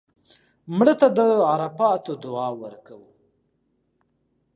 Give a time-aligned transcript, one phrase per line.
[0.77, 1.19] مړه ته د
[1.51, 3.09] عرفاتو دعا ورکوو